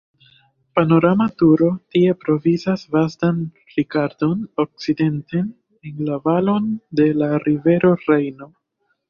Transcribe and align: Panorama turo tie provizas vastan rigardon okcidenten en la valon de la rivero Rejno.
Panorama 0.77 1.25
turo 1.41 1.67
tie 1.95 2.15
provizas 2.23 2.85
vastan 2.95 3.43
rigardon 3.75 4.41
okcidenten 4.65 5.45
en 5.91 6.03
la 6.09 6.19
valon 6.25 6.73
de 7.03 7.09
la 7.21 7.31
rivero 7.47 7.95
Rejno. 8.09 8.51